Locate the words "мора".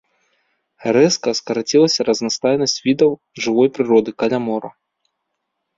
4.49-4.69